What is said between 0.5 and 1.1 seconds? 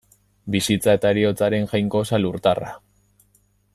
Bizitza